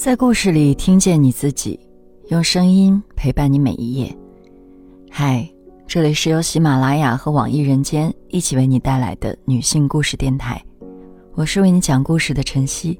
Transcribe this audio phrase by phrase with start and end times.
[0.00, 1.78] 在故事里听见你自己，
[2.28, 4.16] 用声音陪伴你每一页。
[5.10, 5.46] 嗨，
[5.86, 10.58] 这里是由喜马拉雅和网易人间一起为你带来的女性故事电台，
[11.34, 12.98] 我是为你讲故事的晨曦。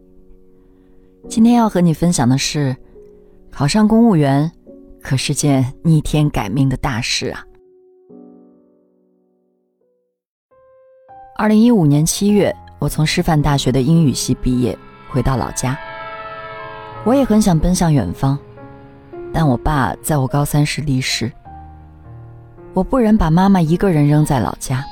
[1.27, 2.77] 今天要和你分享的是，
[3.51, 4.53] 考上公务员
[5.01, 7.43] 可是件逆天改命的大事啊！
[11.39, 14.79] 二零一五年七月，我从师范大学的英语系毕业，
[15.09, 15.75] 回到老家。
[17.03, 18.39] 我也很想奔向远方，
[19.33, 21.33] 但我爸在我高三时离世。
[22.75, 24.85] 我不忍把妈妈一个人扔在老家。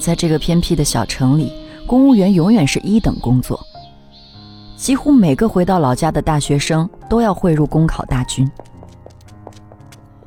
[0.00, 1.52] 在这个偏僻的小城里，
[1.86, 3.58] 公务员永远是一等工作。
[4.76, 8.50] 几乎每个回到老家的大学生都要汇入公考大军。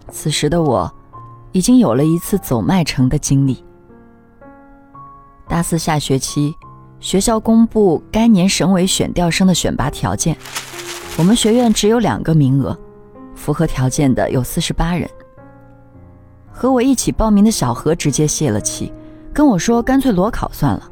[0.09, 0.91] 此时的我，
[1.51, 3.63] 已经有了一次走麦城的经历。
[5.47, 6.55] 大四下学期。
[6.99, 10.35] 学校公布该年省委选调生的选拔条件，
[11.17, 12.77] 我们学院只有两个名额，
[13.35, 15.09] 符合条件的有四十八人。
[16.51, 18.91] 和我一起报名的小何直接泄了气，
[19.33, 20.91] 跟我说干脆裸考算了。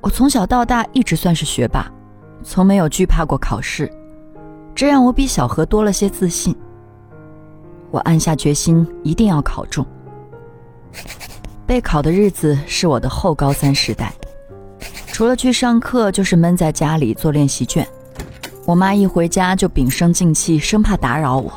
[0.00, 1.90] 我从小到大一直算是学霸，
[2.44, 3.90] 从没有惧怕过考试，
[4.72, 6.56] 这让我比小何多了些自信。
[7.90, 9.84] 我暗下决心一定要考中。
[11.66, 14.12] 备考的日子是我的后高三时代。
[15.12, 17.86] 除了去上课，就是闷在家里做练习卷。
[18.66, 21.52] 我妈一回家就屏声静气，生怕打扰我，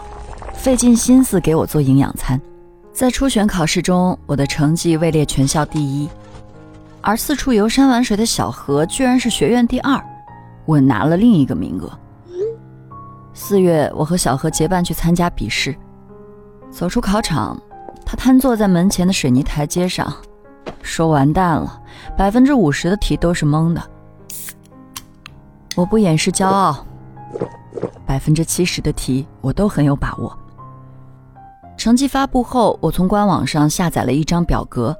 [0.53, 2.39] 费尽心思给我做营养餐。
[2.91, 6.09] 在初选考试中，我的成绩位列全校第一，
[7.01, 10.01] 而四处游山玩水的小何居然是学院第二，
[10.65, 11.91] 我拿了另一个名额。
[13.33, 15.75] 四月，我和小何结伴去参加笔试，
[16.71, 17.59] 走出考场，
[18.05, 20.11] 他瘫坐在门前的水泥台阶上。
[20.81, 21.81] 说完蛋了，
[22.17, 23.81] 百分之五十的题都是蒙的。
[25.75, 26.85] 我不掩饰骄傲，
[28.05, 30.37] 百分之七十的题我都很有把握。
[31.75, 34.95] 成绩发布后，我从官网上下载了一张表格，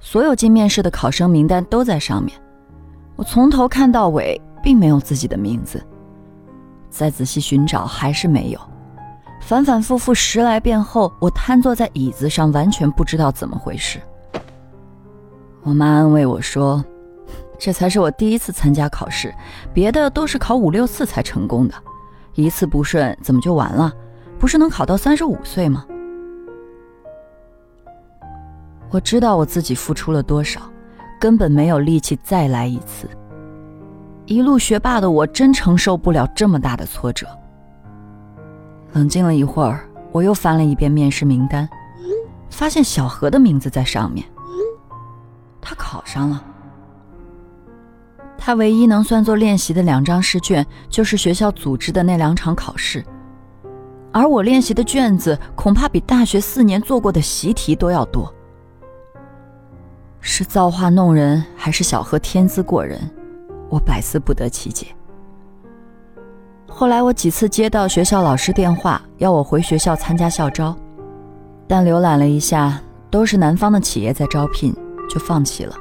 [0.00, 2.38] 所有进面试的考生名单都在上面。
[3.16, 5.82] 我从头看到尾，并没有自己的名字。
[6.90, 8.60] 再仔细寻找，还是没有。
[9.40, 13.98] 反反复复十来遍后，我瘫坐在椅子上，完全不知道怎么回事。
[15.62, 16.82] 我妈安慰我说
[17.58, 19.34] ：“这才是我第一次参加考试，
[19.74, 21.74] 别的都是考五六次才成功的，
[22.34, 23.92] 一次不顺怎么就完了？
[24.38, 25.84] 不是能考到三十五岁吗？”
[28.90, 30.62] 我知道我自己付出了多少，
[31.20, 33.06] 根本没有力气再来一次。
[34.24, 37.26] 一路学霸的我真承受不了这么大的挫折。
[38.94, 41.68] 冷静了一会儿，我又翻了一遍面试名单，
[42.48, 44.24] 发现小何的名字在上面。
[45.60, 46.44] 他考上了。
[48.38, 53.04] 他唯一能算作练习的两张试卷，就是学校组织的那两场考试，
[54.12, 58.32] 而我练习的卷子恐怕比大学四年做过的习题都要多。
[60.20, 62.98] 是造化弄人，还是小何天资过人？
[63.68, 64.86] 我百思不得其解。
[66.68, 70.74] 后来我几次接到学校老师电话，要我回学校参加校招，
[71.68, 74.74] 但浏览了一下，都是南方的企业在招聘。
[75.10, 75.74] 就放弃了。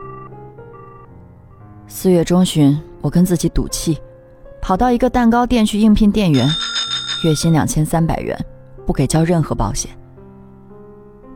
[1.88, 3.98] 四月中旬，我跟自己赌气，
[4.62, 6.48] 跑到一个蛋糕店去应聘店员，
[7.24, 8.38] 月薪两千三百元，
[8.86, 9.92] 不给交任何保险。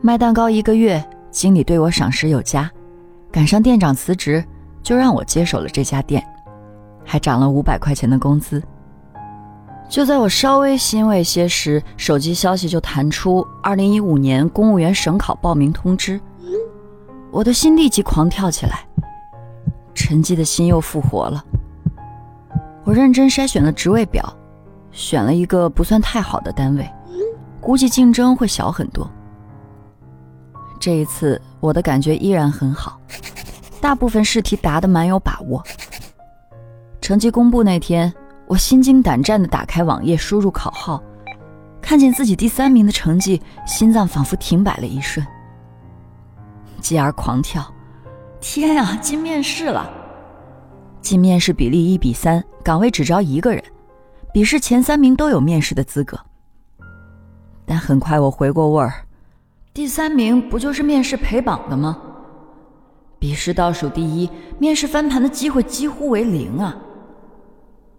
[0.02, 2.70] 卖蛋糕一个月，经理对我赏识有加，
[3.32, 4.44] 赶上店长辞职，
[4.82, 6.24] 就让我接手了这家店，
[7.06, 8.62] 还涨了五百块钱的工资。
[9.90, 16.20] 就在我稍微欣慰些时，手机消息就弹出二零一五年公务员省考报名通知。
[17.34, 18.86] 我的心立即狂跳起来，
[19.96, 21.44] 沉寂的心又复活了。
[22.84, 24.24] 我认真筛选了职位表，
[24.92, 26.88] 选了一个不算太好的单位，
[27.60, 29.10] 估计竞争会小很多。
[30.80, 33.02] 这一次我的感觉依然很好，
[33.82, 35.64] 大部分试题答得蛮有把握。
[37.02, 38.14] 成绩公布那天，
[38.46, 41.02] 我心惊胆战地打开网页，输入考号，
[41.82, 45.26] 看见自己第三名的成绩，心脏仿佛停摆了一瞬。
[46.84, 47.66] 继而狂跳，
[48.42, 48.96] 天啊！
[49.02, 49.90] 进面试了，
[51.02, 53.64] 进面试比例一比三，岗位只招一个人，
[54.34, 56.20] 笔试前三名都有面试的资格。
[57.66, 59.06] 但很快我回过味儿，
[59.74, 61.98] 第三名不就是面试陪榜的吗？
[63.18, 66.76] 笔试倒数第一，面试翻盘的机会几乎为零啊！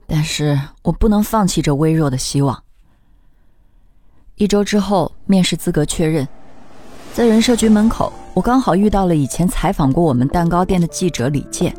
[0.06, 2.62] 但是我不能放弃这微弱的希望。
[4.34, 6.28] 一周之后，面试资格确认。
[7.14, 11.72] 在人社局门口，我刚好遇到了以前采访过我们蛋糕店的记者李健。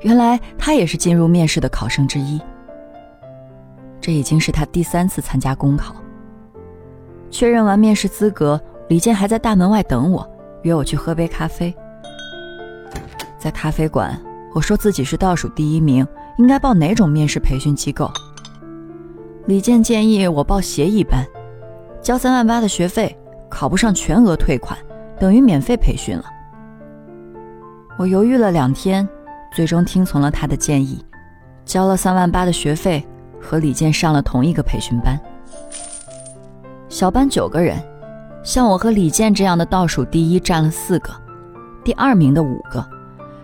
[0.00, 2.40] 原来他也是进入面试的考生之一。
[4.00, 5.94] 这已经是他第三次参加公考。
[7.30, 10.26] 确认完面试资格，李健还在大门外等我，
[10.62, 11.74] 约我去喝杯咖啡。
[13.38, 14.18] 在咖啡馆，
[14.54, 16.06] 我说自己是倒数第一名，
[16.38, 18.10] 应该报哪种面试培训机构？
[19.44, 21.26] 李健建议我报协议班，
[22.00, 23.14] 交三万八的学费，
[23.50, 24.78] 考不上全额退款，
[25.18, 26.24] 等于免费培训了。
[27.98, 29.08] 我犹豫了两天，
[29.52, 31.04] 最终听从了他的建议，
[31.64, 33.04] 交了三万八的学费，
[33.40, 35.18] 和李健上了同一个培训班。
[36.88, 37.76] 小班九个人，
[38.42, 41.10] 像我和李健这样的倒数第一占了四个，
[41.84, 42.84] 第二名的五个，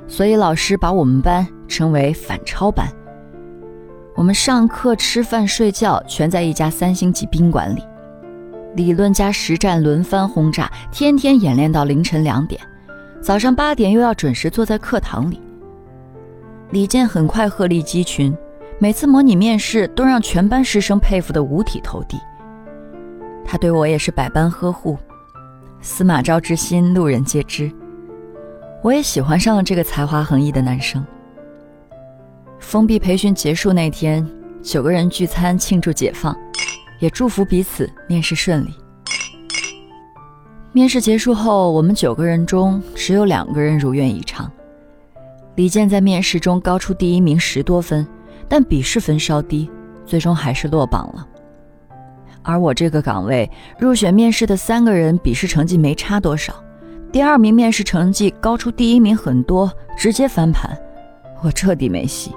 [0.06, 2.88] 所以老师把我们班称为反超班。
[4.14, 7.82] 我们上课、吃饭、睡觉全在一家三星级宾馆里，
[8.76, 12.60] 理论加实战轮番轰炸，天天演练到凌晨两点，
[13.20, 15.40] 早上八点又要准时坐在课堂里。
[16.70, 18.36] 李健很快鹤立鸡群，
[18.78, 22.18] 每次模拟面试都让全班师生佩服得五体投地。
[23.44, 24.98] 他对我也是百般呵护，
[25.80, 27.70] 司马昭之心，路人皆知。
[28.82, 31.04] 我也喜欢上了这个才华横溢的男生。
[32.58, 34.26] 封闭培训结束那天，
[34.62, 36.36] 九个人聚餐庆祝解放，
[37.04, 38.72] 也祝福彼此面试顺利。
[40.72, 44.50] 面试结束后，我们九个人中只有两个人如愿以偿。
[45.56, 48.06] 李健在面试中高出第一名十多分，
[48.48, 49.70] 但笔试分稍低，
[50.06, 51.28] 最终还是落榜了。
[52.42, 56.54] 而我这个岗位入选面试的三个人，笔试成绩没差多少，
[57.12, 60.74] 第二名面试成绩高出第一名很多，直接翻盘，
[61.42, 62.34] 我彻底没戏。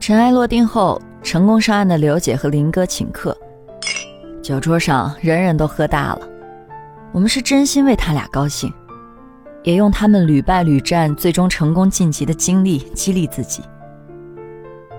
[0.00, 3.36] 尘埃落定后，成功上岸的刘姐和林哥请客，
[4.42, 6.20] 酒桌上人人都喝大了。
[7.12, 8.72] 我们是真心为他俩高兴，
[9.62, 13.62] 也用他们屡败屡战最终成功晋级的经历激励自己。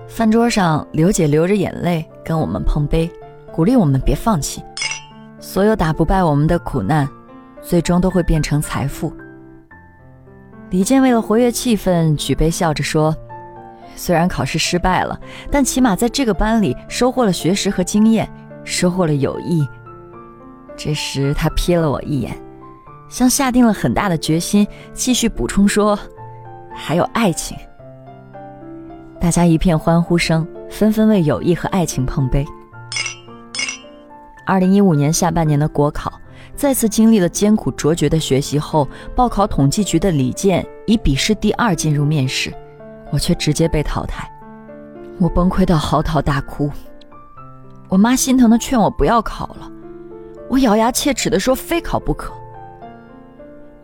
[0.06, 3.10] 饭桌上，刘姐流着眼泪跟我们碰杯，
[3.52, 4.62] 鼓励我们别放弃。
[5.38, 7.08] 所有打不败我们的苦难，
[7.62, 9.12] 最终都会变成财富。
[10.68, 13.16] 李健为了活跃气氛，举杯笑着说。
[14.00, 15.20] 虽然考试失败了，
[15.50, 18.26] 但起码在这个班里收获了学识和经验，
[18.64, 19.68] 收获了友谊。
[20.74, 22.34] 这时他瞥了我一眼，
[23.10, 25.98] 像下定了很大的决心，继续补充说
[26.74, 27.54] ：“还有爱情。”
[29.20, 32.42] 大家一片欢呼声，纷纷为友谊和爱情碰杯。
[34.46, 36.10] 二零一五年下半年的国考，
[36.56, 42.50] 再次经历了艰苦卓绝的学习后，报考统计局的李健以笔试第二进入面试。
[43.10, 44.30] 我却直接被淘汰，
[45.18, 46.70] 我崩溃到嚎啕大哭。
[47.88, 49.70] 我妈心疼的劝我不要考了，
[50.48, 52.32] 我咬牙切齿的说非考不可。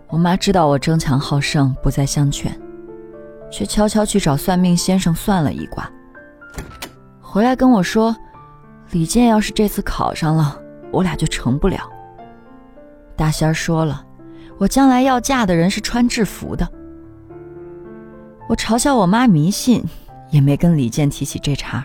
[0.09, 2.57] 我妈知道我争强好胜，不再相劝，
[3.51, 5.91] 却悄悄去找算命先生算了一卦，
[7.21, 8.17] 回来跟我说，
[8.93, 10.57] 李健要是这次考上了，
[10.93, 11.81] 我俩就成不了。
[13.17, 14.05] 大仙儿说了，
[14.59, 16.69] 我将来要嫁的人是穿制服的。
[18.49, 19.83] 我嘲笑我妈迷信，
[20.31, 21.85] 也没跟李健提起这茬。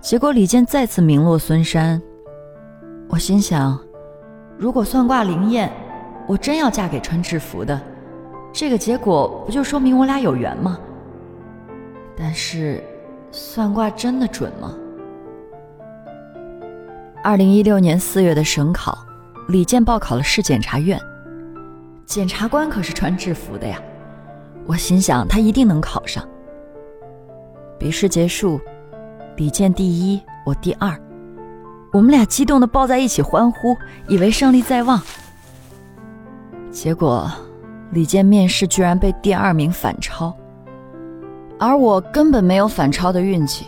[0.00, 2.00] 结果李健再次名落孙山。
[3.08, 3.78] 我心想，
[4.58, 5.70] 如果算卦灵验，
[6.26, 7.80] 我真要嫁给穿制服的，
[8.52, 10.78] 这个结果不就说明我俩有缘吗？
[12.16, 12.82] 但是，
[13.30, 14.74] 算卦真的准吗？
[17.22, 18.98] 二零一六年四月的省考，
[19.48, 20.98] 李健报考了市检察院，
[22.04, 23.80] 检察官可是穿制服的呀。
[24.70, 26.24] 我心想，他一定能考上。
[27.76, 28.60] 笔试结束，
[29.34, 30.96] 李健第一，我第二，
[31.92, 35.02] 我们俩激动的抱在一起欢呼，以为胜利在望。
[36.70, 37.28] 结果，
[37.90, 40.32] 李健面试居然被第二名反超，
[41.58, 43.66] 而我根本没有反超的运气。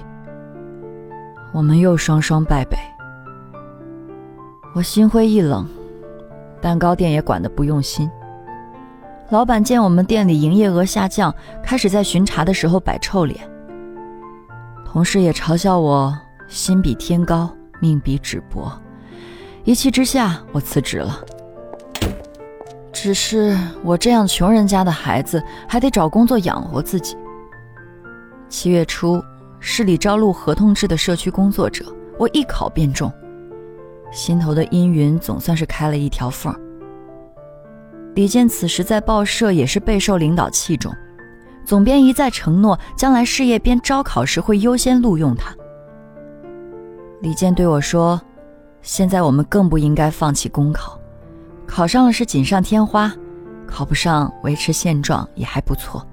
[1.52, 2.78] 我们又双双败北，
[4.72, 5.66] 我心灰意冷，
[6.60, 8.08] 蛋糕店也管得不用心。
[9.32, 13.40] 老板见我们店里营业额下降，开始在巡查的时候摆臭脸。
[14.84, 16.14] 同事也嘲笑我
[16.48, 18.70] 心比天高，命比纸薄。
[19.64, 21.18] 一气之下，我辞职了。
[22.92, 27.16] 只是我这样穷人家的孩子，还得找工作养活自己。
[28.50, 29.18] 七月初，
[29.58, 31.86] 市里招录合同制的社区工作者，
[32.18, 33.10] 我一考便中，
[34.12, 36.60] 心头的阴云总算是开了一条缝儿。
[38.14, 40.94] 李健此时在报社也是备受领导器重，
[41.64, 45.54] 总编一再承诺将来事业编招考时会优先录用他。
[47.22, 48.20] 李健对我说
[48.82, 51.00] ：“现在我们更不应该放弃公考，
[51.66, 53.10] 考上了是锦上添花，
[53.66, 56.06] 考不上维持现状也还不错。”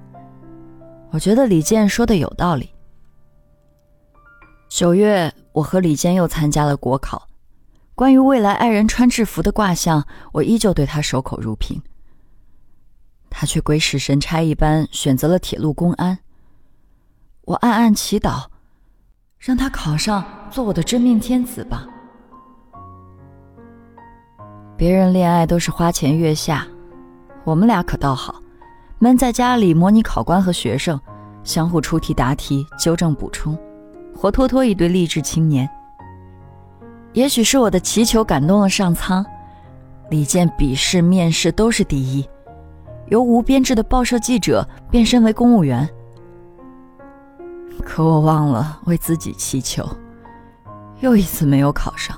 [1.12, 2.70] 我觉得李健说的有道理。
[4.68, 7.26] 九月，我和李健又参加了国考。
[8.00, 11.82] 关于未来爱人穿制服的卦象，我依旧对他守口如瓶。
[13.28, 16.18] 他却鬼使神差一般选择了铁路公安。
[17.42, 18.46] 我暗暗祈祷，
[19.38, 21.86] 让他考上，做我的真命天子吧。
[24.78, 26.66] 别人恋爱都是花前月下，
[27.44, 28.40] 我们俩可倒好，
[28.98, 30.98] 闷在家里模拟考官和学生，
[31.44, 33.58] 相互出题答题，纠正补充，
[34.16, 35.68] 活脱脱一对励志青年。
[37.12, 39.24] 也许是我的祈求感动了上苍，
[40.10, 42.28] 李健笔试、面试都是第一，
[43.08, 45.88] 由无编制的报社记者变身为公务员。
[47.82, 49.84] 可我忘了为自己祈求，
[51.00, 52.16] 又一次没有考上。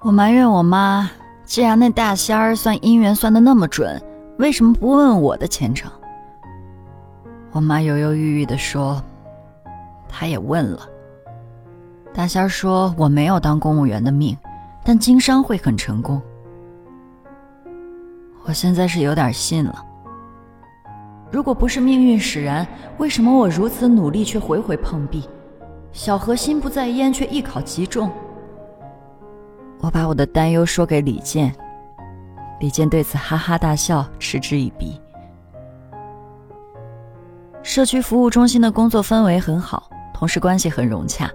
[0.00, 1.10] 我埋怨我妈，
[1.44, 4.00] 既然那大仙儿算姻缘算的那么准，
[4.38, 5.90] 为什么不问问我的前程？
[7.50, 9.02] 我妈犹犹豫豫地说
[10.08, 10.88] ：“她也问了。”
[12.18, 14.36] 大仙说：“我没有当公务员的命，
[14.82, 16.20] 但经商会很成功。”
[18.42, 19.86] 我现在是有点信了。
[21.30, 25.28] 如果不是命运使然，为什么我如此努力却回回碰壁？
[25.92, 28.10] 小何心不在焉，却一考即中。
[29.78, 31.54] 我把我的担忧说给李健，
[32.58, 35.00] 李健对此哈哈大笑，嗤之以鼻。
[37.62, 41.30] 社区服务中心的工作氛围很好，同事关系很融洽。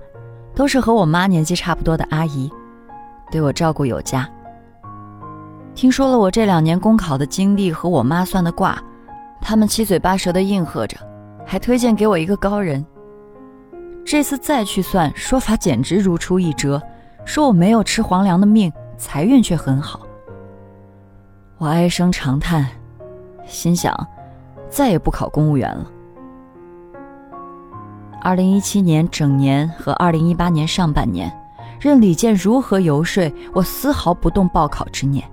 [0.55, 2.51] 都是和我妈年纪差不多的阿姨，
[3.31, 4.29] 对我照顾有加。
[5.75, 8.81] 听说了我这两年公考的经历和我妈算的卦，
[9.41, 10.97] 他们七嘴八舌的应和着，
[11.45, 12.85] 还推荐给我一个高人。
[14.05, 16.81] 这次再去算，说法简直如出一辙，
[17.25, 20.01] 说我没有吃皇粮的命，财运却很好。
[21.57, 22.67] 我唉声长叹，
[23.47, 23.95] 心想，
[24.69, 25.85] 再也不考公务员了。
[28.23, 31.29] 二零一七年整年和二零一八年上半年，
[31.77, 35.29] 任李健如何游说，我丝毫不动报考之念，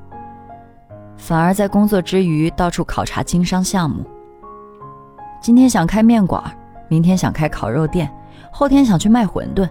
[1.16, 4.04] 反而在工作之余到处考察经商项目。
[5.40, 6.42] 今天想开面馆，
[6.88, 8.12] 明天想开烤肉店，
[8.50, 9.68] 后天想去卖馄饨。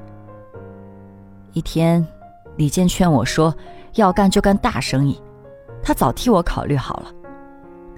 [1.52, 2.08] 一天，
[2.56, 3.54] 李健劝我说
[3.96, 5.22] ：“要干就干大生意。”
[5.84, 7.12] 他早替我考虑好了，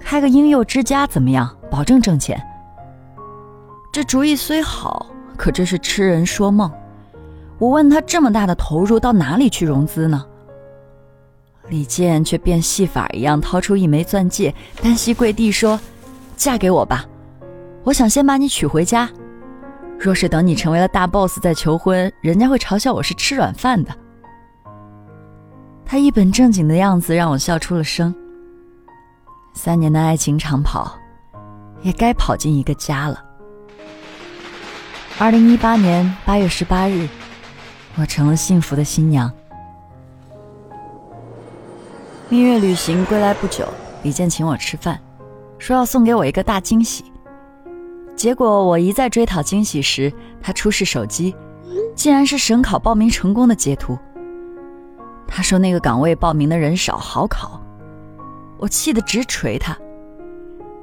[0.00, 1.48] 开个婴幼之家怎么样？
[1.70, 2.44] 保证挣钱。
[3.92, 5.06] 这主意虽好。
[5.36, 6.70] 可这是痴人说梦。
[7.58, 10.24] 我问他这么大的投入到哪里去融资呢？
[11.68, 15.80] 李健却变戏法一样掏出一枚钻戒，单膝跪地说
[16.36, 17.04] ：“嫁给我吧，
[17.82, 19.08] 我想先把你娶回家。
[19.98, 23.92] 若是等你成为了大 boss 再求婚，人家会嘲笑我是吃软饭的。”
[25.84, 28.14] 他一本正经的样子让我笑出了声。
[29.54, 30.96] 三年的爱情长跑，
[31.80, 33.24] 也该跑进一个家了。
[35.18, 37.06] 二零一八年八月十八日，
[37.96, 39.30] 我成了幸福的新娘。
[42.28, 43.68] 蜜月旅行归来不久，
[44.02, 44.98] 李健请我吃饭，
[45.58, 47.04] 说要送给我一个大惊喜。
[48.16, 51.36] 结果我一再追讨惊喜时，他出示手机，
[51.94, 53.96] 竟然是省考报名成功的截图。
[55.28, 57.60] 他说那个岗位报名的人少，好考。
[58.58, 59.76] 我气得直捶他。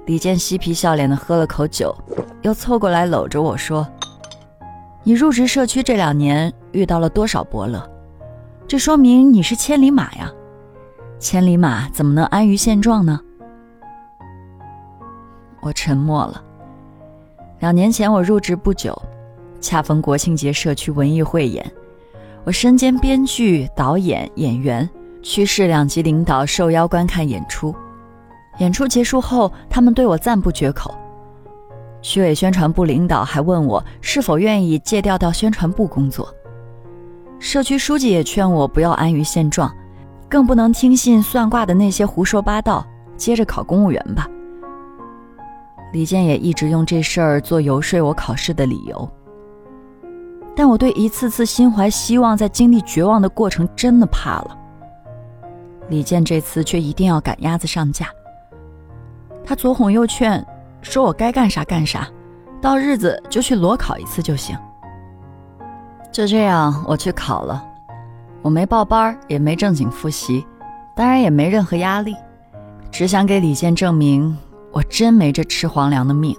[0.06, 1.96] 李健嬉皮笑脸的喝了口酒，
[2.42, 3.86] 又凑过来搂着我说。
[5.04, 7.82] 你入职社区这两年遇到了多少伯乐？
[8.68, 10.30] 这说明你是千里马呀！
[11.20, 13.20] 千里马怎么能安于现状呢？
[15.62, 16.44] 我沉默了。
[17.60, 18.94] 两年前我入职不久，
[19.62, 21.66] 恰逢国庆节社区文艺汇演，
[22.44, 24.88] 我身兼编剧、导演、演员，
[25.24, 27.74] 区市两级领导受邀观看演出。
[28.58, 30.94] 演出结束后，他们对我赞不绝口。
[32.02, 36.34] 区委宣传部领导还问我是否愿意借调到宣传部工作。
[37.40, 39.74] 社区书记也劝我不要安于现状，
[40.30, 44.28] 更不能听信算卦的那些胡说八道，接着考公务员吧。
[45.92, 49.10] 李健也一直用这事儿做游说我考试的理由。
[50.56, 54.58] 但我对一次次心怀希望在经历绝望的过程真的怕了。
[55.88, 58.08] 李健这次却一定要赶鸭子上架，
[59.44, 60.46] 他左哄右劝。
[60.82, 62.08] 说我该干啥干啥，
[62.62, 64.58] 到日子就去裸考一次就行。
[66.12, 67.64] 就这样，我去考了，
[68.42, 70.46] 我没报班，也没正经复习，
[70.96, 72.16] 当然也没任何压力，
[72.92, 74.36] 只想给李健证明，
[74.72, 76.36] 我真没这吃皇粮的命，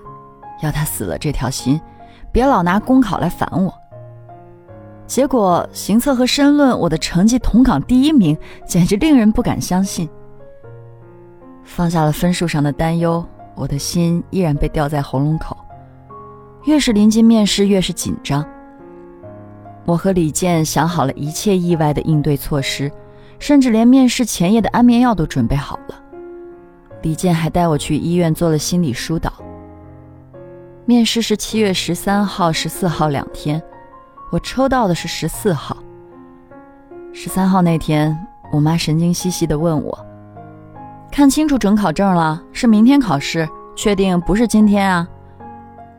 [0.62, 1.80] 要他死了这条心，
[2.32, 3.72] 别老拿公考来烦我。
[5.06, 10.08] 结果行测和申论，我的成绩同岗第一名，简直令人不敢相信。
[11.64, 13.24] 放下了分数上的担忧。
[13.60, 15.54] 我的心依然被吊在喉咙口，
[16.64, 18.42] 越是临近面试，越是紧张。
[19.84, 22.90] 我和李健想好了一切意外的应对措施，
[23.38, 26.02] 甚至连面试前夜的安眠药都准备好了。
[27.02, 29.30] 李健还带我去医院做了心理疏导。
[30.86, 33.62] 面试是七月十三号、十四号两天，
[34.32, 35.76] 我抽到的是十四号。
[37.12, 38.16] 十三号那天，
[38.50, 39.98] 我妈神经兮兮地问我
[41.10, 45.06] ：“看清楚准考证了，是明天考试，确定不是今天啊？”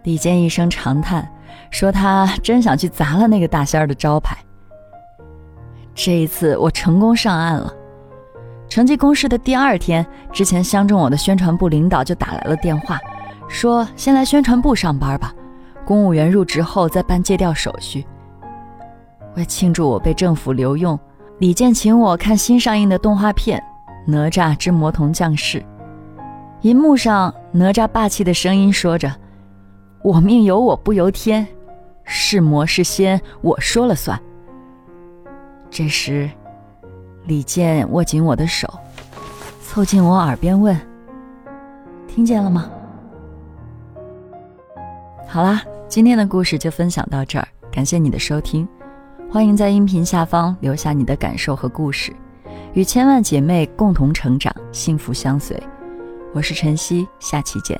[0.04, 1.30] 李健一声长叹，
[1.70, 4.38] 说：“他真想去砸了那个大仙儿的招牌。”
[5.94, 7.72] 这一次，我成功上岸了。
[8.70, 12.98] 成绩公示的第二天，之前相中我的宣传部领导就打来了电话，
[13.50, 15.34] 说：“先来宣传部上班吧，
[15.86, 18.06] 公务员入职后再办借调手续。”
[19.36, 20.98] 为庆祝我被政府留用，
[21.40, 23.60] 李健请我看新上映的动画片
[24.06, 25.60] 《哪吒之魔童降世》。
[26.62, 29.12] 银幕上，哪吒霸气的声音说着
[30.04, 31.48] ：“我命由我不由天，
[32.04, 34.20] 是魔是仙我说了算。”
[35.72, 36.30] 这时，
[37.26, 38.68] 李健握紧我的手，
[39.64, 40.80] 凑近我耳边问
[42.08, 42.70] ：“听见了吗？”
[45.28, 48.68] 好啦，今天的故事就分享到这儿，感谢你的收听。
[49.32, 52.14] 欢迎在音频下方留下你的感受和故事，
[52.74, 55.62] 与千万姐妹共同成长，幸福相随。
[56.34, 57.78] 我是晨曦，下期见。